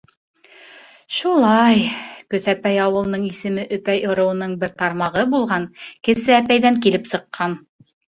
—Шулай, 1.17 1.81
Көҫәпәй 2.33 2.79
ауылының 2.85 3.27
исеме 3.27 3.65
Өпәй 3.77 4.01
ырыуының 4.13 4.55
бер 4.63 4.73
тармағы 4.83 5.27
булған 5.35 5.67
Кесе 6.09 6.35
Әпәйҙән 6.39 6.81
килеп 6.87 7.07
сыҡҡан. 7.13 7.55